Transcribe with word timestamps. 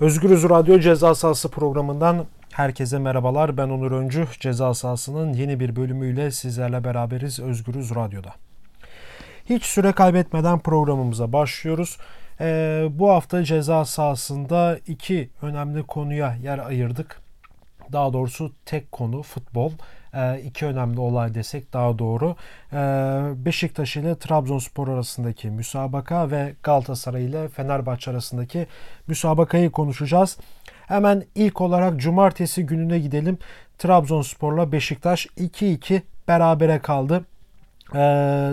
Özgürüz 0.00 0.48
Radyo 0.48 0.80
Ceza 0.80 1.14
Sahası 1.14 1.50
programından 1.50 2.26
herkese 2.52 2.98
merhabalar. 2.98 3.56
Ben 3.56 3.68
Onur 3.68 3.92
Öncü. 3.92 4.26
Ceza 4.40 4.74
Sahası'nın 4.74 5.32
yeni 5.32 5.60
bir 5.60 5.76
bölümüyle 5.76 6.30
sizlerle 6.30 6.84
beraberiz 6.84 7.40
Özgürüz 7.40 7.94
Radyo'da. 7.94 8.34
Hiç 9.44 9.64
süre 9.64 9.92
kaybetmeden 9.92 10.58
programımıza 10.58 11.32
başlıyoruz. 11.32 11.98
Ee, 12.40 12.86
bu 12.90 13.10
hafta 13.10 13.44
ceza 13.44 13.84
sahasında 13.84 14.78
iki 14.86 15.30
önemli 15.42 15.82
konuya 15.82 16.36
yer 16.42 16.58
ayırdık. 16.58 17.20
Daha 17.92 18.12
doğrusu 18.12 18.52
tek 18.64 18.92
konu 18.92 19.22
futbol. 19.22 19.72
Ee, 20.14 20.40
iki 20.40 20.66
önemli 20.66 21.00
olay 21.00 21.34
desek 21.34 21.72
daha 21.72 21.98
doğru. 21.98 22.36
Ee, 22.72 22.76
Beşiktaş 23.36 23.96
ile 23.96 24.18
Trabzonspor 24.18 24.88
arasındaki 24.88 25.50
müsabaka 25.50 26.30
ve 26.30 26.54
Galatasaray 26.62 27.24
ile 27.24 27.48
Fenerbahçe 27.48 28.10
arasındaki 28.10 28.66
müsabakayı 29.06 29.70
konuşacağız. 29.70 30.38
Hemen 30.86 31.24
ilk 31.34 31.60
olarak 31.60 32.00
cumartesi 32.00 32.66
gününe 32.66 32.98
gidelim. 32.98 33.38
Trabzonspor'la 33.78 34.72
Beşiktaş 34.72 35.26
2-2 35.26 36.02
berabere 36.28 36.78
kaldı. 36.78 37.24
E, 37.94 37.98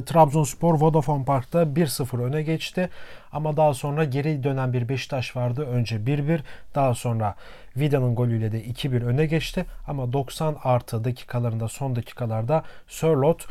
Trabzonspor 0.05 0.73
Vodafone 0.73 1.25
Park'ta 1.25 1.63
1-0 1.63 2.23
öne 2.23 2.41
geçti. 2.41 2.89
Ama 3.31 3.57
daha 3.57 3.73
sonra 3.73 4.03
geri 4.03 4.43
dönen 4.43 4.73
bir 4.73 4.89
Beşiktaş 4.89 5.35
vardı. 5.35 5.65
Önce 5.65 5.95
1-1 5.95 6.39
daha 6.75 6.93
sonra 6.93 7.35
Vida'nın 7.77 8.15
golüyle 8.15 8.51
de 8.51 8.63
2-1 8.63 9.03
öne 9.03 9.25
geçti. 9.25 9.65
Ama 9.87 10.13
90 10.13 10.55
artı 10.63 11.03
dakikalarında 11.03 11.67
son 11.67 11.95
dakikalarda 11.95 12.63
Sörlot 12.87 13.41
e, 13.43 13.47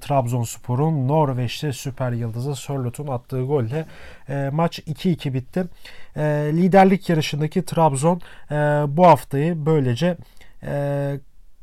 Trabzonspor'un 0.00 1.08
Norveçli 1.08 1.72
süper 1.72 2.12
yıldızı 2.12 2.56
Sörlot'un 2.56 3.06
attığı 3.06 3.42
golle 3.42 3.86
e, 4.28 4.50
maç 4.52 4.78
2-2 4.78 5.34
bitti. 5.34 5.64
E, 6.16 6.22
liderlik 6.52 7.08
yarışındaki 7.08 7.64
Trabzon 7.64 8.20
e, 8.50 8.54
bu 8.88 9.06
haftayı 9.06 9.66
böylece 9.66 10.16
e, 10.62 11.20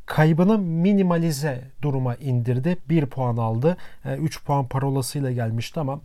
kaybını 0.09 0.57
minimalize 0.57 1.61
duruma 1.81 2.15
indirdi. 2.15 2.77
1 2.89 3.05
puan 3.05 3.37
aldı. 3.37 3.77
3 4.05 4.37
e, 4.37 4.39
puan 4.39 4.67
parolasıyla 4.67 5.31
gelmişti 5.31 5.79
ama 5.79 5.99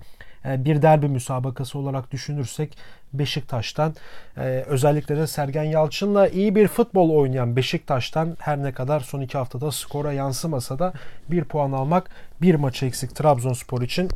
e, 0.45 0.65
bir 0.65 0.83
derbi 0.83 1.09
müsabakası 1.09 1.79
olarak 1.79 2.13
düşünürsek 2.13 2.79
Beşiktaş'tan 3.13 3.95
e, 4.37 4.41
özellikle 4.67 5.17
de 5.17 5.27
Sergen 5.27 5.65
Yalçın'la 5.65 6.29
iyi 6.29 6.55
bir 6.55 6.69
futbol 6.69 7.11
oynayan 7.11 7.57
Beşiktaş'tan 7.57 8.37
her 8.41 8.63
ne 8.63 8.73
kadar 8.73 9.01
son 9.01 9.21
iki 9.21 9.39
haftada 9.39 9.73
skora 9.73 10.13
yansımasa 10.13 10.79
da 10.79 10.93
bir 11.31 11.45
puan 11.45 11.73
almak 11.73 12.11
bir 12.43 12.55
maç 12.55 12.83
eksik 12.83 13.17
Trabzonspor 13.17 13.83
için 13.83 14.09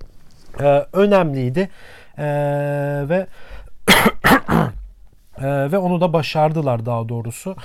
önemliydi 0.92 1.68
ve 3.08 3.26
ve 5.72 5.78
onu 5.78 6.00
da 6.00 6.12
başardılar 6.12 6.86
daha 6.86 7.08
doğrusu. 7.08 7.56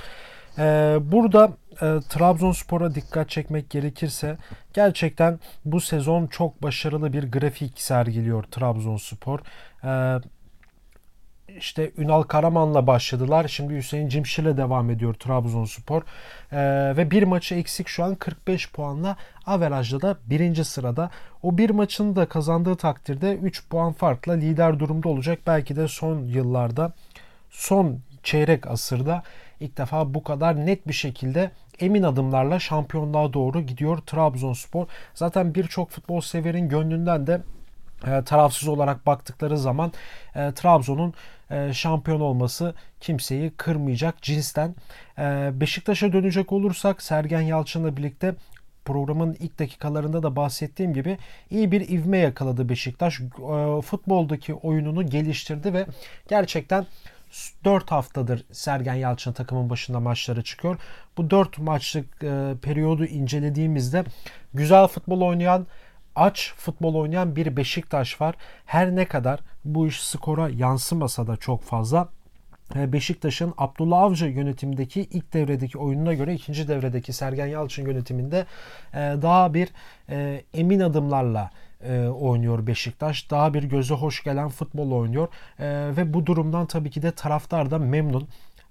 Burada 1.12 1.52
e, 1.72 2.00
Trabzonspor'a 2.08 2.94
dikkat 2.94 3.30
çekmek 3.30 3.70
gerekirse 3.70 4.36
gerçekten 4.72 5.38
bu 5.64 5.80
sezon 5.80 6.26
çok 6.26 6.62
başarılı 6.62 7.12
bir 7.12 7.32
grafik 7.32 7.80
sergiliyor 7.80 8.42
Trabzonspor. 8.42 9.40
E, 9.84 10.20
işte 11.58 11.90
Ünal 11.98 12.22
Karaman'la 12.22 12.86
başladılar. 12.86 13.48
Şimdi 13.48 13.76
Hüseyin 13.76 14.08
Cimşir'le 14.08 14.56
devam 14.56 14.90
ediyor 14.90 15.14
Trabzonspor. 15.14 16.02
Ee, 16.52 16.56
ve 16.96 17.10
bir 17.10 17.22
maçı 17.22 17.54
eksik 17.54 17.88
şu 17.88 18.04
an 18.04 18.14
45 18.14 18.72
puanla 18.72 19.16
averajda 19.46 20.00
da 20.00 20.16
birinci 20.26 20.64
sırada. 20.64 21.10
O 21.42 21.58
bir 21.58 21.70
maçını 21.70 22.16
da 22.16 22.26
kazandığı 22.26 22.76
takdirde 22.76 23.36
3 23.36 23.68
puan 23.68 23.92
farkla 23.92 24.32
lider 24.32 24.78
durumda 24.78 25.08
olacak. 25.08 25.38
Belki 25.46 25.76
de 25.76 25.88
son 25.88 26.24
yıllarda 26.24 26.92
son 27.50 28.00
çeyrek 28.22 28.66
asırda 28.66 29.22
ilk 29.60 29.78
defa 29.78 30.14
bu 30.14 30.22
kadar 30.22 30.66
net 30.66 30.88
bir 30.88 30.92
şekilde 30.92 31.50
emin 31.80 32.02
adımlarla 32.02 32.58
şampiyonluğa 32.60 33.32
doğru 33.32 33.60
gidiyor 33.60 33.98
Trabzonspor. 33.98 34.86
Zaten 35.14 35.54
birçok 35.54 35.90
futbol 35.90 36.20
severin 36.20 36.68
gönlünden 36.68 37.26
de 37.26 37.40
e, 38.06 38.24
tarafsız 38.24 38.68
olarak 38.68 39.06
baktıkları 39.06 39.58
zaman 39.58 39.92
e, 40.34 40.52
Trabzon'un 40.52 41.14
e, 41.50 41.72
şampiyon 41.72 42.20
olması 42.20 42.74
kimseyi 43.00 43.50
kırmayacak 43.50 44.22
cinsten. 44.22 44.74
E, 45.18 45.50
Beşiktaş'a 45.60 46.12
dönecek 46.12 46.52
olursak 46.52 47.02
Sergen 47.02 47.40
Yalçın'la 47.40 47.96
birlikte 47.96 48.34
programın 48.84 49.36
ilk 49.40 49.58
dakikalarında 49.58 50.22
da 50.22 50.36
bahsettiğim 50.36 50.94
gibi 50.94 51.18
iyi 51.50 51.72
bir 51.72 51.88
ivme 51.88 52.18
yakaladı 52.18 52.68
Beşiktaş. 52.68 53.20
E, 53.20 53.80
futboldaki 53.82 54.54
oyununu 54.54 55.06
geliştirdi 55.06 55.74
ve 55.74 55.86
gerçekten 56.28 56.86
4 57.64 57.90
haftadır 57.90 58.44
Sergen 58.52 58.94
Yalçın 58.94 59.32
takımın 59.32 59.70
başında 59.70 60.00
maçlara 60.00 60.42
çıkıyor. 60.42 60.76
Bu 61.16 61.30
4 61.30 61.58
maçlık 61.58 62.24
e, 62.24 62.54
periyodu 62.62 63.04
incelediğimizde 63.04 64.04
güzel 64.54 64.86
futbol 64.86 65.20
oynayan, 65.20 65.66
aç 66.16 66.54
futbol 66.56 66.94
oynayan 66.94 67.36
bir 67.36 67.56
Beşiktaş 67.56 68.20
var. 68.20 68.34
Her 68.66 68.96
ne 68.96 69.04
kadar 69.04 69.40
bu 69.64 69.86
iş 69.86 70.02
skora 70.02 70.48
yansımasa 70.48 71.26
da 71.26 71.36
çok 71.36 71.62
fazla 71.62 72.08
e, 72.76 72.92
Beşiktaş'ın 72.92 73.54
Abdullah 73.58 74.00
Avcı 74.00 74.26
yönetimindeki 74.26 75.00
ilk 75.00 75.32
devredeki 75.32 75.78
oyununa 75.78 76.14
göre 76.14 76.34
ikinci 76.34 76.68
devredeki 76.68 77.12
Sergen 77.12 77.46
Yalçın 77.46 77.86
yönetiminde 77.86 78.46
e, 78.94 78.98
daha 78.98 79.54
bir 79.54 79.68
e, 80.10 80.44
emin 80.54 80.80
adımlarla 80.80 81.50
e, 81.84 82.08
oynuyor 82.08 82.66
Beşiktaş. 82.66 83.30
Daha 83.30 83.54
bir 83.54 83.62
göze 83.62 83.94
hoş 83.94 84.24
gelen 84.24 84.48
futbol 84.48 84.90
oynuyor. 84.90 85.28
E, 85.58 85.96
ve 85.96 86.14
bu 86.14 86.26
durumdan 86.26 86.66
tabii 86.66 86.90
ki 86.90 87.02
de 87.02 87.12
taraftar 87.12 87.70
da 87.70 87.78
memnun. 87.78 88.28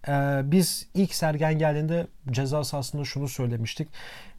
E, 0.07 0.41
biz 0.43 0.87
ilk 0.93 1.15
Sergen 1.15 1.57
geldiğinde 1.57 2.07
ceza 2.31 2.63
sahasında 2.63 3.05
şunu 3.05 3.27
söylemiştik. 3.27 3.87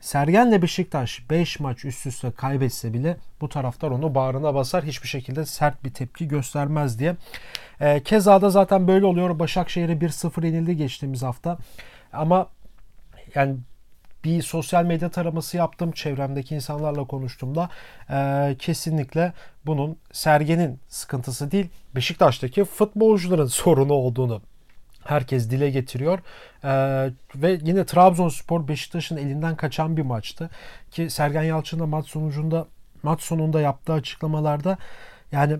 Sergen'le 0.01 0.62
Beşiktaş 0.62 1.31
5 1.31 1.61
maç 1.61 1.85
üst 1.85 2.07
üste 2.07 2.31
kaybetse 2.31 2.93
bile 2.93 3.17
bu 3.41 3.49
taraftar 3.49 3.91
onu 3.91 4.15
bağrına 4.15 4.55
basar. 4.55 4.85
Hiçbir 4.85 5.09
şekilde 5.09 5.47
sert 5.47 5.85
bir 5.85 5.95
tepki 5.95 6.29
göstermez 6.29 6.99
diye. 6.99 7.17
E, 7.81 8.03
keza 8.03 8.43
da 8.43 8.51
zaten 8.51 8.89
böyle 8.89 9.06
oluyor. 9.06 9.39
Başakşehir'e 9.39 9.93
1-0 9.93 10.47
yenildi 10.47 10.77
geçtiğimiz 10.77 11.23
hafta. 11.23 11.59
Ama 12.12 12.49
yani 13.35 13.56
bir 14.25 14.43
sosyal 14.43 14.85
medya 14.85 15.09
taraması 15.11 15.57
yaptım. 15.57 15.93
Çevremdeki 15.93 16.55
insanlarla 16.55 17.05
konuştuğumda 17.05 17.69
e, 18.11 18.57
kesinlikle 18.59 19.33
bunun 19.67 19.97
Sergen'in 20.12 20.81
sıkıntısı 20.89 21.51
değil 21.51 21.69
Beşiktaş'taki 21.95 22.65
futbolcuların 22.65 23.47
sorunu 23.62 23.93
olduğunu 23.93 24.43
herkes 25.05 25.51
dile 25.51 25.71
getiriyor. 25.71 26.19
Ee, 26.65 27.11
ve 27.35 27.59
yine 27.62 27.85
Trabzonspor 27.85 28.69
Beşiktaş'ın 28.69 29.17
elinden 29.17 29.57
kaçan 29.57 29.97
bir 29.97 30.03
maçtı. 30.03 30.51
Ki 30.91 31.11
Sergen 31.11 31.43
Yalçın 31.43 31.81
da 31.81 31.87
maç 31.87 32.06
sonucunda 32.06 32.67
maç 33.03 33.23
sonunda 33.23 33.61
yaptığı 33.61 33.93
açıklamalarda 33.93 34.79
yani 35.33 35.59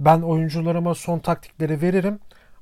ben 0.00 0.20
oyuncularıma 0.20 0.94
son 0.94 1.18
taktikleri 1.18 1.82
veririm 1.82 2.18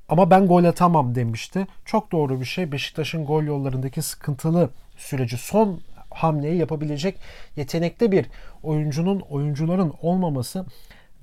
ama 0.09 0.29
ben 0.31 0.47
gol 0.47 0.63
atamam 0.63 1.15
demişti. 1.15 1.67
Çok 1.85 2.11
doğru 2.11 2.39
bir 2.39 2.45
şey. 2.45 2.71
Beşiktaş'ın 2.71 3.25
gol 3.25 3.43
yollarındaki 3.43 4.01
sıkıntılı 4.01 4.69
süreci 4.97 5.37
son 5.37 5.81
hamleyi 6.09 6.57
yapabilecek 6.57 7.19
yetenekte 7.55 8.11
bir 8.11 8.25
oyuncunun 8.63 9.19
oyuncuların 9.19 9.93
olmaması 10.01 10.65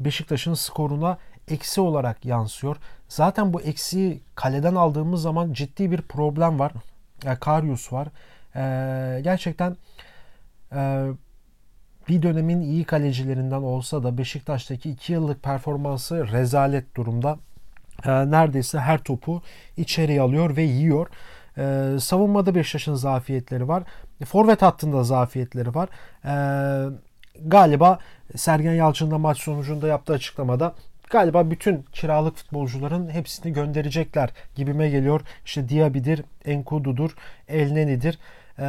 Beşiktaş'ın 0.00 0.54
skoruna 0.54 1.18
eksi 1.48 1.80
olarak 1.80 2.24
yansıyor. 2.24 2.76
Zaten 3.08 3.52
bu 3.52 3.60
eksiği 3.60 4.20
kaleden 4.34 4.74
aldığımız 4.74 5.22
zaman 5.22 5.52
ciddi 5.52 5.90
bir 5.90 6.02
problem 6.02 6.58
var. 6.58 6.72
Yani 7.24 7.38
Karius 7.38 7.92
var. 7.92 8.08
Ee, 8.56 9.20
gerçekten 9.20 9.76
e, 10.72 11.06
bir 12.08 12.22
dönemin 12.22 12.60
iyi 12.60 12.84
kalecilerinden 12.84 13.62
olsa 13.62 14.02
da 14.02 14.18
Beşiktaş'taki 14.18 14.90
2 14.90 15.12
yıllık 15.12 15.42
performansı 15.42 16.32
rezalet 16.32 16.96
durumda. 16.96 17.38
Ee, 18.06 18.30
neredeyse 18.30 18.78
her 18.78 18.98
topu 18.98 19.42
içeriye 19.76 20.20
alıyor 20.20 20.56
ve 20.56 20.62
yiyor. 20.62 21.06
Ee, 21.58 21.98
savunmada 22.00 22.54
Beşiktaş'ın 22.54 22.94
zafiyetleri 22.94 23.68
var. 23.68 23.82
Forvet 24.24 24.62
hattında 24.62 25.04
zafiyetleri 25.04 25.74
var. 25.74 25.88
Ee, 26.24 26.90
galiba 27.44 27.98
Sergen 28.36 28.74
Yalçın 28.74 29.10
da 29.10 29.18
maç 29.18 29.38
sonucunda 29.38 29.88
yaptığı 29.88 30.12
açıklamada 30.12 30.74
galiba 31.10 31.50
bütün 31.50 31.84
kiralık 31.92 32.36
futbolcuların 32.36 33.10
hepsini 33.10 33.52
gönderecekler 33.52 34.30
gibime 34.54 34.90
geliyor. 34.90 35.20
İşte 35.44 35.68
Diaby'dir, 35.68 36.24
Enkudu'dur, 36.44 37.16
Elneni'dir, 37.48 38.18
e, 38.58 38.64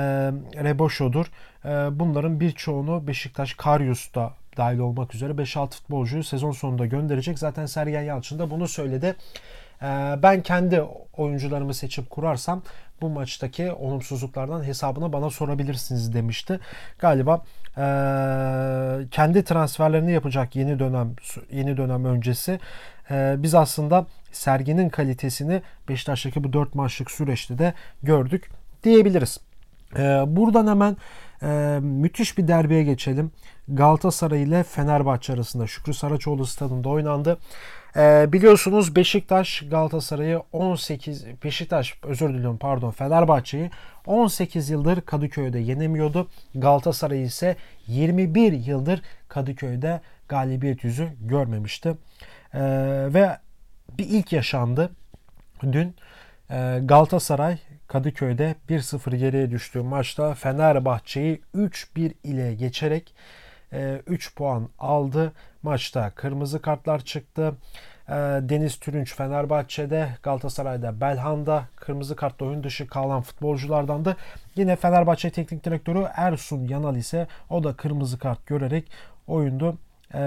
Reboşo'dur. 0.64 1.26
E, 1.66 2.00
bunların 2.00 2.40
birçoğunu 2.40 3.08
Beşiktaş 3.08 3.54
Karyus'ta 3.54 4.34
dahil 4.58 4.80
olmak 4.80 5.16
üzere 5.16 5.32
5-6 5.32 5.70
futbolcuyu 5.70 6.24
sezon 6.24 6.52
sonunda 6.52 6.86
gönderecek. 6.86 7.40
Zaten 7.40 7.66
Sergen 7.66 8.02
Yalçın 8.02 8.40
da 8.40 8.52
bunu 8.52 8.68
söyledi. 8.68 9.16
Ee, 9.82 9.86
ben 10.24 10.42
kendi 10.42 10.82
oyuncularımı 11.18 11.74
seçip 11.74 12.10
kurarsam 12.10 12.62
bu 13.02 13.10
maçtaki 13.10 13.72
olumsuzluklardan 13.72 14.64
hesabını 14.64 15.14
bana 15.14 15.30
sorabilirsiniz 15.30 16.14
demişti. 16.14 16.60
Galiba 17.00 17.42
e, 17.78 17.86
kendi 19.12 19.44
transferlerini 19.44 20.12
yapacak 20.12 20.56
yeni 20.56 20.80
dönem 20.80 21.16
yeni 21.52 21.78
dönem 21.78 22.06
öncesi 22.06 22.60
e, 23.12 23.36
biz 23.38 23.56
aslında 23.56 24.06
serginin 24.32 24.90
kalitesini 24.90 25.62
Beşiktaş'taki 25.90 26.44
bu 26.44 26.54
4 26.54 26.76
maçlık 26.76 27.12
süreçte 27.12 27.58
de 27.58 27.74
gördük 28.04 28.50
diyebiliriz. 28.84 29.40
Buradan 30.28 30.68
hemen 30.68 30.98
müthiş 31.82 32.38
bir 32.38 32.48
derbiye 32.48 32.84
geçelim. 32.84 33.32
Galatasaray 33.68 34.44
ile 34.44 34.64
Fenerbahçe 34.64 35.34
arasında 35.34 35.68
Şükrü 35.68 35.94
Saraçoğlu 35.94 36.46
stadında 36.46 36.90
oynandı. 36.90 37.38
Ee, 37.96 38.26
biliyorsunuz 38.34 38.96
Beşiktaş 38.96 39.64
Galatasaray'ı 39.70 40.42
18 40.52 41.26
Beşiktaş 41.44 41.98
özür 42.04 42.34
diliyorum 42.34 42.58
pardon 42.58 42.92
Fenerbahçe'yi 42.92 43.72
18 44.06 44.70
yıldır 44.70 45.02
Kadıköy'de 45.02 45.60
yenemiyordu. 45.60 46.28
Galatasaray 46.56 47.24
ise 47.24 47.56
21 47.88 48.54
yıldır 48.54 49.02
Kadıköy'de 49.28 50.02
galibiyet 50.28 50.84
yüzü 50.84 51.08
görmemişti. 51.22 51.98
Ee, 52.54 52.60
ve 53.14 53.38
bir 53.98 54.06
ilk 54.06 54.34
yaşandı. 54.34 54.90
Dün 55.72 55.96
e, 56.50 56.80
Galatasaray 56.84 57.58
Kadıköy'de 57.88 58.56
1-0 58.70 59.16
geriye 59.16 59.52
düştüğü 59.52 59.82
maçta 59.82 60.34
Fenerbahçe'yi 60.34 61.42
3-1 61.56 62.14
ile 62.24 62.54
geçerek 62.54 63.14
3 64.08 64.28
e, 64.28 64.34
puan 64.36 64.70
aldı. 64.80 65.32
Maçta 65.64 66.10
kırmızı 66.10 66.62
kartlar 66.62 67.00
çıktı. 67.00 67.54
E, 68.08 68.14
Deniz 68.42 68.80
Türünç 68.80 69.16
Fenerbahçe'de, 69.16 70.10
Galatasaray'da 70.24 71.02
Belhanda 71.02 71.64
kırmızı 71.76 72.16
kartla 72.16 72.46
oyun 72.46 72.64
dışı 72.64 72.88
kalan 72.88 73.22
futbolculardan 73.22 74.06
da 74.06 74.16
yine 74.56 74.76
Fenerbahçe 74.76 75.30
Teknik 75.30 75.66
Direktörü 75.66 76.08
Ersun 76.16 76.68
Yanal 76.68 76.96
ise 76.96 77.28
o 77.50 77.64
da 77.64 77.74
kırmızı 77.74 78.20
kart 78.20 78.48
görerek 78.48 78.92
oyundu 79.28 79.78
e, 80.14 80.20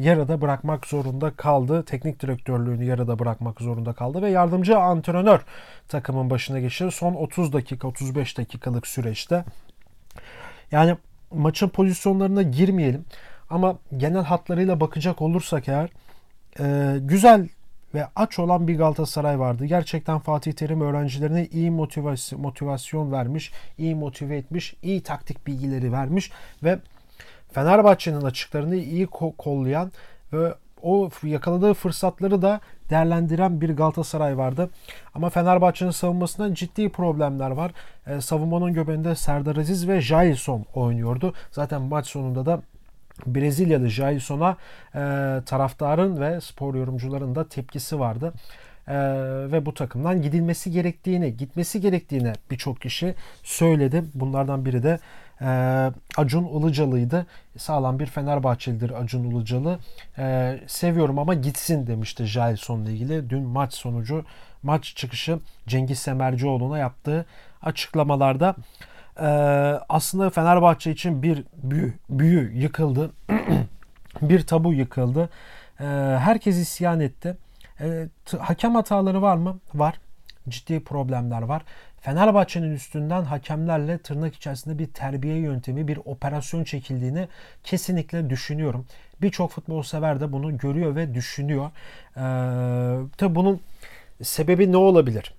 yarıda 0.00 0.40
bırakmak 0.40 0.86
zorunda 0.86 1.30
kaldı. 1.30 1.84
Teknik 1.84 2.20
direktörlüğünü 2.20 2.84
yarıda 2.84 3.18
bırakmak 3.18 3.60
zorunda 3.60 3.92
kaldı 3.92 4.22
ve 4.22 4.30
yardımcı 4.30 4.78
antrenör 4.78 5.40
takımın 5.88 6.30
başına 6.30 6.60
geçti. 6.60 6.88
Son 6.92 7.14
30 7.14 7.52
dakika 7.52 7.88
35 7.88 8.38
dakikalık 8.38 8.86
süreçte. 8.86 9.44
Yani 10.70 10.96
maçın 11.34 11.68
pozisyonlarına 11.68 12.42
girmeyelim. 12.42 13.04
Ama 13.50 13.78
genel 13.96 14.22
hatlarıyla 14.22 14.80
bakacak 14.80 15.22
olursak 15.22 15.68
eğer 15.68 15.90
e, 16.60 16.96
güzel 16.98 17.48
ve 17.94 18.06
aç 18.16 18.38
olan 18.38 18.68
bir 18.68 18.78
Galatasaray 18.78 19.38
vardı. 19.38 19.64
Gerçekten 19.64 20.18
Fatih 20.18 20.52
Terim 20.52 20.80
öğrencilerine 20.80 21.46
iyi 21.46 21.70
motivasyon, 21.70 22.40
motivasyon 22.40 23.12
vermiş, 23.12 23.52
iyi 23.78 23.94
motive 23.94 24.36
etmiş, 24.36 24.74
iyi 24.82 25.02
taktik 25.02 25.46
bilgileri 25.46 25.92
vermiş 25.92 26.30
ve 26.62 26.78
Fenerbahçe'nin 27.52 28.22
açıklarını 28.22 28.76
iyi 28.76 29.06
kollayan 29.38 29.92
ve 30.32 30.54
o 30.82 31.10
yakaladığı 31.22 31.74
fırsatları 31.74 32.42
da 32.42 32.60
değerlendiren 32.90 33.60
bir 33.60 33.70
Galatasaray 33.70 34.38
vardı. 34.38 34.70
Ama 35.14 35.30
Fenerbahçe'nin 35.30 35.90
savunmasında 35.90 36.54
ciddi 36.54 36.88
problemler 36.88 37.50
var. 37.50 37.72
E, 38.06 38.20
savunmanın 38.20 38.72
göbeğinde 38.72 39.14
Serdar 39.14 39.56
Aziz 39.56 39.88
ve 39.88 40.00
Jailson 40.00 40.64
oynuyordu. 40.74 41.34
Zaten 41.50 41.82
maç 41.82 42.06
sonunda 42.06 42.46
da 42.46 42.62
Brezilyalı 43.26 43.88
Jailson'a 43.88 44.56
e, 44.94 44.98
taraftarın 45.46 46.20
ve 46.20 46.40
spor 46.40 46.74
yorumcuların 46.74 47.34
da 47.34 47.48
tepkisi 47.48 48.00
vardı. 48.00 48.32
Ee, 48.88 48.94
ve 49.52 49.66
bu 49.66 49.74
takımdan 49.74 50.22
gidilmesi 50.22 50.70
gerektiğini, 50.70 51.36
gitmesi 51.36 51.80
gerektiğini 51.80 52.32
birçok 52.50 52.80
kişi 52.80 53.14
söyledi. 53.42 54.04
Bunlardan 54.14 54.64
biri 54.64 54.82
de 54.82 54.98
e, 55.42 55.90
Acun 56.16 56.44
Ilıcalı'ydı. 56.44 57.26
Sağlam 57.58 57.98
bir 57.98 58.06
Fenerbahçelidir 58.06 59.02
Acun 59.02 59.24
Ilıcalı. 59.24 59.78
E, 60.18 60.58
seviyorum 60.66 61.18
ama 61.18 61.34
gitsin 61.34 61.86
demişti 61.86 62.24
Jailson'la 62.24 62.90
ilgili. 62.90 63.30
Dün 63.30 63.42
maç 63.42 63.74
sonucu, 63.74 64.24
maç 64.62 64.96
çıkışı 64.96 65.38
Cengiz 65.66 65.98
Semercioğlu'na 65.98 66.78
yaptığı 66.78 67.26
açıklamalarda 67.62 68.54
e, 69.20 69.26
aslında 69.88 70.30
Fenerbahçe 70.30 70.90
için 70.90 71.22
bir 71.22 71.44
büyü, 71.62 71.94
büyü 72.10 72.52
yıkıldı. 72.54 73.10
bir 74.22 74.46
tabu 74.46 74.72
yıkıldı. 74.72 75.28
E, 75.80 75.84
herkes 76.18 76.58
isyan 76.58 77.00
etti. 77.00 77.36
Hakem 78.38 78.74
hataları 78.74 79.22
var 79.22 79.36
mı? 79.36 79.58
Var. 79.74 80.00
Ciddi 80.48 80.84
problemler 80.84 81.42
var. 81.42 81.62
Fenerbahçe'nin 82.02 82.74
üstünden 82.74 83.22
hakemlerle 83.24 83.98
tırnak 83.98 84.34
içerisinde 84.34 84.78
bir 84.78 84.86
terbiye 84.86 85.36
yöntemi, 85.36 85.88
bir 85.88 85.98
operasyon 86.04 86.64
çekildiğini 86.64 87.28
kesinlikle 87.64 88.30
düşünüyorum. 88.30 88.86
Birçok 89.20 89.50
futbol 89.50 89.82
sever 89.82 90.20
de 90.20 90.32
bunu 90.32 90.58
görüyor 90.58 90.96
ve 90.96 91.14
düşünüyor. 91.14 91.70
Ee, 92.16 92.20
tabii 93.16 93.34
bunun 93.34 93.60
sebebi 94.22 94.72
ne 94.72 94.76
olabilir? 94.76 95.34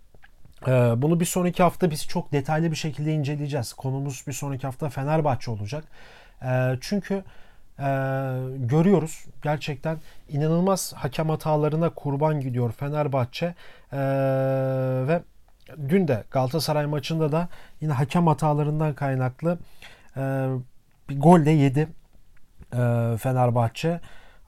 Ee, 0.67 0.71
bunu 0.97 1.19
bir 1.19 1.25
sonraki 1.25 1.63
hafta 1.63 1.91
biz 1.91 2.07
çok 2.07 2.31
detaylı 2.31 2.71
bir 2.71 2.75
şekilde 2.75 3.13
inceleyeceğiz. 3.13 3.73
Konumuz 3.73 4.23
bir 4.27 4.33
sonraki 4.33 4.67
hafta 4.67 4.89
Fenerbahçe 4.89 5.51
olacak. 5.51 5.83
Ee, 6.43 6.77
çünkü 6.81 7.23
e, 7.79 7.83
görüyoruz 8.57 9.25
gerçekten 9.41 9.97
inanılmaz 10.29 10.93
hakem 10.93 11.29
hatalarına 11.29 11.89
kurban 11.89 12.41
gidiyor 12.41 12.71
Fenerbahçe 12.71 13.45
ee, 13.93 13.97
ve 15.07 15.21
dün 15.89 16.07
de 16.07 16.23
Galatasaray 16.31 16.85
maçında 16.85 17.31
da 17.31 17.49
yine 17.81 17.93
hakem 17.93 18.27
hatalarından 18.27 18.93
kaynaklı 18.93 19.59
e, 20.17 20.47
bir 21.09 21.19
gol 21.19 21.45
de 21.45 21.51
yedi 21.51 21.87
e, 22.73 22.77
Fenerbahçe. 23.17 23.99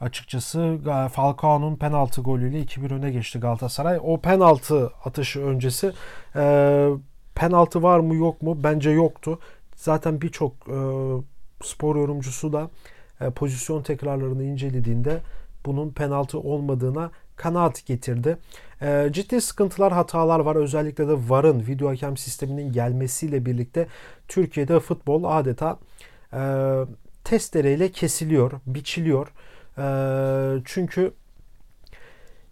Açıkçası 0.01 0.77
Falcao'nun 1.12 1.75
penaltı 1.75 2.21
golüyle 2.21 2.62
2-1 2.62 2.94
öne 2.94 3.12
geçti 3.12 3.39
Galatasaray. 3.39 4.00
O 4.03 4.21
penaltı 4.21 4.91
atışı 5.06 5.41
öncesi 5.41 5.91
e, 6.35 6.88
penaltı 7.35 7.83
var 7.83 8.00
mı 8.00 8.15
yok 8.15 8.41
mu? 8.41 8.63
Bence 8.63 8.89
yoktu. 8.89 9.39
Zaten 9.75 10.21
birçok 10.21 10.53
e, 10.53 10.77
spor 11.63 11.95
yorumcusu 11.95 12.53
da 12.53 12.69
e, 13.21 13.29
pozisyon 13.29 13.83
tekrarlarını 13.83 14.44
incelediğinde 14.44 15.19
bunun 15.65 15.89
penaltı 15.89 16.39
olmadığına 16.39 17.12
kanaat 17.36 17.86
getirdi. 17.86 18.38
E, 18.82 19.10
ciddi 19.12 19.42
sıkıntılar, 19.42 19.94
hatalar 19.94 20.40
var. 20.40 20.56
Özellikle 20.56 21.08
de 21.08 21.30
VAR'ın 21.30 21.68
video 21.68 21.90
hakem 21.90 22.18
sisteminin 22.18 22.72
gelmesiyle 22.72 23.46
birlikte 23.46 23.88
Türkiye'de 24.28 24.80
futbol 24.80 25.24
adeta 25.24 25.80
e, 26.34 26.42
testereyle 27.24 27.92
kesiliyor, 27.92 28.52
biçiliyor. 28.66 29.28
E, 29.78 30.62
çünkü 30.66 31.14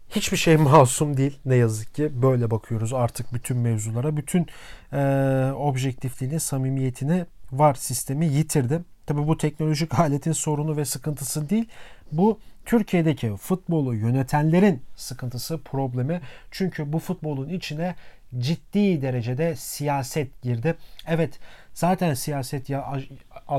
hiçbir 0.09 0.37
şey 0.37 0.57
masum 0.57 1.17
değil 1.17 1.39
ne 1.45 1.55
yazık 1.55 1.95
ki. 1.95 2.21
Böyle 2.21 2.51
bakıyoruz 2.51 2.93
artık 2.93 3.33
bütün 3.33 3.57
mevzulara. 3.57 4.17
Bütün 4.17 4.47
e, 4.93 5.51
objektifliğini, 5.57 6.39
samimiyetini 6.39 7.25
VAR 7.51 7.73
sistemi 7.73 8.25
yitirdi. 8.25 8.81
Tabi 9.05 9.27
bu 9.27 9.37
teknolojik 9.37 9.99
aletin 9.99 10.31
sorunu 10.31 10.77
ve 10.77 10.85
sıkıntısı 10.85 11.49
değil. 11.49 11.65
Bu 12.11 12.39
Türkiye'deki 12.65 13.35
futbolu 13.35 13.95
yönetenlerin 13.95 14.81
sıkıntısı, 14.95 15.63
problemi. 15.63 16.21
Çünkü 16.51 16.93
bu 16.93 16.99
futbolun 16.99 17.49
içine 17.49 17.95
ciddi 18.39 19.01
derecede 19.01 19.55
siyaset 19.55 20.41
girdi. 20.41 20.75
Evet 21.07 21.39
zaten 21.73 22.13
siyaset 22.13 22.69
ya, 22.69 22.99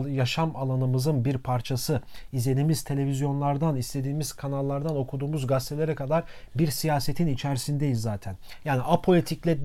yaşam 0.08 0.56
alanımızın 0.56 1.24
bir 1.24 1.38
parçası. 1.38 2.02
İzlediğimiz 2.32 2.84
televizyonlardan, 2.84 3.76
istediğimiz 3.76 4.32
kanallardan, 4.32 4.96
okuduğumuz 4.96 5.46
gazetelere 5.46 5.94
kadar 5.94 6.24
bir 6.54 6.70
siyasetin 6.70 7.26
içerisindeyiz 7.26 8.02
zaten. 8.02 8.36
Yani 8.64 8.82
apolitikle 8.82 9.58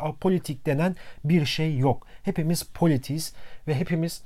apolitik 0.00 0.66
denen 0.66 0.96
bir 1.24 1.46
şey 1.46 1.78
yok. 1.78 2.06
Hepimiz 2.22 2.62
politiyiz 2.62 3.34
ve 3.68 3.74
hepimiz 3.74 4.22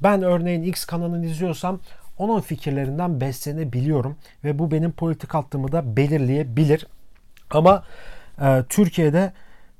ben 0.00 0.22
örneğin 0.22 0.62
X 0.62 0.84
kanalını 0.84 1.26
izliyorsam 1.26 1.80
onun 2.20 2.40
fikirlerinden 2.40 3.20
beslenebiliyorum 3.20 4.16
ve 4.44 4.58
bu 4.58 4.70
benim 4.70 4.92
politik 4.92 5.34
attığımı 5.34 5.72
da 5.72 5.96
belirleyebilir. 5.96 6.86
Ama 7.50 7.84
e, 8.40 8.64
Türkiye'de 8.68 9.32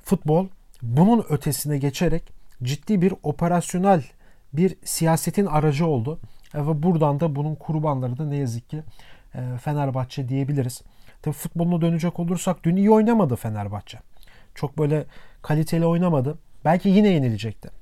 futbol 0.02 0.46
bunun 0.82 1.24
ötesine 1.28 1.78
geçerek 1.78 2.22
ciddi 2.62 3.02
bir 3.02 3.14
operasyonel 3.22 4.02
bir 4.52 4.76
siyasetin 4.84 5.46
aracı 5.46 5.86
oldu. 5.86 6.20
E, 6.54 6.58
ve 6.58 6.82
buradan 6.82 7.20
da 7.20 7.36
bunun 7.36 7.54
kurbanları 7.54 8.18
da 8.18 8.24
ne 8.24 8.36
yazık 8.36 8.70
ki 8.70 8.82
e, 9.34 9.58
Fenerbahçe 9.62 10.28
diyebiliriz. 10.28 10.82
Tabii 11.22 11.34
futboluna 11.34 11.80
dönecek 11.80 12.20
olursak 12.20 12.64
dün 12.64 12.76
iyi 12.76 12.90
oynamadı 12.90 13.36
Fenerbahçe. 13.36 13.98
Çok 14.54 14.78
böyle 14.78 15.04
kaliteli 15.42 15.86
oynamadı. 15.86 16.38
Belki 16.64 16.88
yine 16.88 17.08
yenilecekti. 17.08 17.79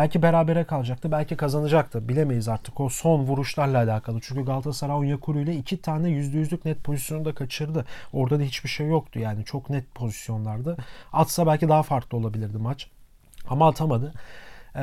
Belki 0.00 0.22
berabere 0.22 0.64
kalacaktı, 0.64 1.12
belki 1.12 1.36
kazanacaktı. 1.36 2.08
Bilemeyiz 2.08 2.48
artık 2.48 2.80
o 2.80 2.88
son 2.88 3.20
vuruşlarla 3.20 3.78
alakalı. 3.78 4.18
Çünkü 4.22 4.44
Galatasaray 4.44 4.96
Onyekuru 4.96 5.40
ile 5.40 5.56
iki 5.56 5.82
tane 5.82 6.08
%100'lük 6.08 6.58
net 6.64 6.84
pozisyonu 6.84 7.24
da 7.24 7.34
kaçırdı. 7.34 7.84
Orada 8.12 8.38
da 8.38 8.42
hiçbir 8.42 8.68
şey 8.68 8.86
yoktu 8.86 9.18
yani. 9.18 9.44
Çok 9.44 9.70
net 9.70 9.94
pozisyonlardı. 9.94 10.76
Atsa 11.12 11.46
belki 11.46 11.68
daha 11.68 11.82
farklı 11.82 12.18
olabilirdi 12.18 12.58
maç. 12.58 12.90
Ama 13.48 13.68
atamadı. 13.68 14.12
Ee, 14.76 14.80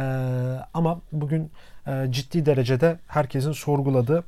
ama 0.73 1.01
bugün 1.11 1.51
e, 1.87 2.07
ciddi 2.09 2.45
derecede 2.45 2.99
herkesin 3.07 3.51
sorguladığı 3.51 4.23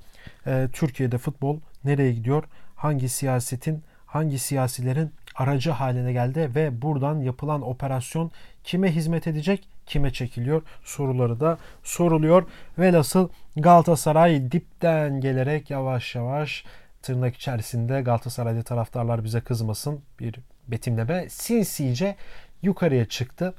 e, 0.48 0.67
Türkiye'de 0.74 1.17
futbol 1.17 1.60
nereye 1.86 2.13
gidiyor? 2.13 2.43
hangi 2.79 3.10
siyasetin, 3.10 3.84
hangi 4.05 4.39
siyasilerin 4.39 5.12
aracı 5.39 5.72
haline 5.72 6.13
geldi 6.13 6.51
ve 6.55 6.81
buradan 6.81 7.19
yapılan 7.19 7.62
operasyon 7.62 8.31
kime 8.63 8.96
hizmet 8.96 9.27
edecek, 9.27 9.67
kime 9.86 10.13
çekiliyor 10.13 10.62
soruları 10.84 11.39
da 11.39 11.58
soruluyor. 11.84 12.43
Velhasıl 12.79 13.29
Galatasaray 13.58 14.51
dipten 14.51 15.22
gelerek 15.22 15.69
yavaş 15.69 16.15
yavaş 16.15 16.63
tırnak 17.01 17.36
içerisinde 17.36 18.01
Galatasaraylı 18.01 18.63
taraftarlar 18.63 19.24
bize 19.24 19.41
kızmasın 19.41 20.01
bir 20.19 20.36
betimleme 20.67 21.29
sinsice 21.29 22.15
yukarıya 22.62 23.05
çıktı 23.05 23.53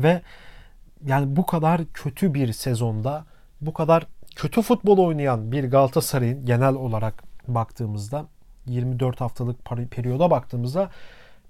ve 0.00 0.22
yani 1.06 1.36
bu 1.36 1.46
kadar 1.46 1.80
kötü 1.94 2.34
bir 2.34 2.52
sezonda 2.52 3.24
bu 3.60 3.72
kadar 3.72 4.06
kötü 4.36 4.62
futbol 4.62 4.98
oynayan 4.98 5.52
bir 5.52 5.64
Galatasaray'ın 5.64 6.46
genel 6.46 6.74
olarak 6.74 7.22
baktığımızda 7.48 8.26
24 8.70 9.20
haftalık 9.20 9.64
periyoda 9.90 10.30
baktığımızda 10.30 10.90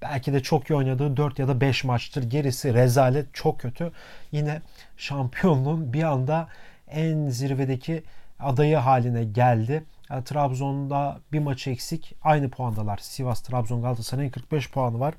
belki 0.02 0.32
de 0.32 0.42
çok 0.42 0.70
iyi 0.70 0.74
oynadığı 0.74 1.16
4 1.16 1.38
ya 1.38 1.48
da 1.48 1.60
5 1.60 1.84
maçtır. 1.84 2.22
Gerisi 2.22 2.74
rezalet 2.74 3.34
çok 3.34 3.60
kötü. 3.60 3.92
Yine 4.32 4.62
şampiyonluğun 4.96 5.92
bir 5.92 6.02
anda 6.02 6.48
en 6.88 7.28
zirvedeki 7.28 8.02
adayı 8.40 8.76
haline 8.76 9.24
geldi. 9.24 9.84
Yani 10.10 10.24
Trabzon'da 10.24 11.20
bir 11.32 11.38
maç 11.38 11.66
eksik. 11.66 12.14
Aynı 12.22 12.50
puandalar. 12.50 12.98
Sivas, 12.98 13.40
Trabzon, 13.42 13.82
Galatasaray'ın 13.82 14.30
45 14.30 14.70
puanı 14.70 15.00
var. 15.00 15.14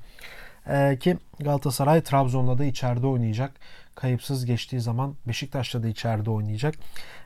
Ee, 0.70 0.98
ki 1.00 1.18
Galatasaray 1.40 2.02
Trabzon'la 2.02 2.58
da 2.58 2.66
içeride 2.66 3.08
oynayacak. 3.08 3.52
Kayıpsız 3.96 4.46
geçtiği 4.46 4.82
zaman 4.82 5.16
Beşiktaş'la 5.28 5.84
da 5.84 5.88
içeride 5.88 6.30
oynayacak. 6.30 6.76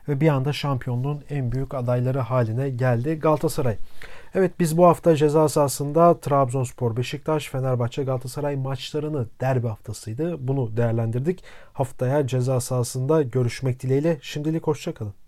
Ve 0.08 0.22
bir 0.22 0.28
anda 0.28 0.54
şampiyonluğun 0.54 1.24
en 1.30 1.52
büyük 1.52 1.74
adayları 1.74 2.20
haline 2.20 2.70
geldi 2.70 3.20
Galatasaray. 3.20 3.78
Evet 4.36 4.52
biz 4.60 4.78
bu 4.78 4.86
hafta 4.86 5.16
ceza 5.16 5.50
sahasında 5.50 6.20
Trabzonspor, 6.20 6.98
Beşiktaş, 6.98 7.50
Fenerbahçe, 7.50 8.04
Galatasaray 8.04 8.56
maçlarını 8.56 9.28
derbi 9.42 9.68
haftasıydı. 9.68 10.48
Bunu 10.48 10.78
değerlendirdik. 10.78 11.44
Haftaya 11.74 12.28
ceza 12.28 12.62
sahasında 12.62 13.22
görüşmek 13.22 13.82
dileğiyle. 13.82 14.18
Şimdilik 14.22 14.68
hoşçakalın. 14.68 15.25